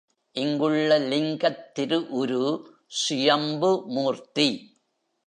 [0.35, 2.43] இங்குள்ள லிங்கத் திருஉரு
[2.87, 4.49] சுயம்பு மூர்த்தி.